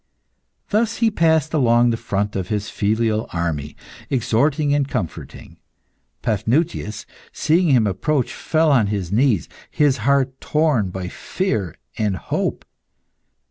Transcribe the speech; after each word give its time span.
Thus 0.71 0.95
he 0.95 1.11
passed 1.11 1.53
along 1.53 1.91
the 1.91 1.95
front 1.95 2.35
of 2.35 2.47
his 2.47 2.71
filial 2.71 3.27
army, 3.31 3.75
exhorting 4.09 4.73
and 4.73 4.87
comforting. 4.87 5.59
Paphnutius, 6.23 7.05
seeing 7.31 7.69
him 7.69 7.85
approach, 7.85 8.33
fell 8.33 8.71
on 8.71 8.87
his 8.87 9.11
knees, 9.11 9.47
his 9.69 9.97
heart 9.97 10.41
torn 10.41 10.89
by 10.89 11.07
fear 11.07 11.75
and 11.99 12.15
hope. 12.17 12.65